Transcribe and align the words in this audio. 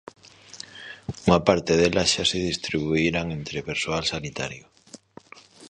Unha 1.25 1.39
parte 1.47 1.71
delas 1.79 2.09
xa 2.13 2.23
se 2.31 2.39
distribuíran 2.51 3.27
entre 3.37 3.67
persoal 3.69 4.03
sanitario. 4.13 4.65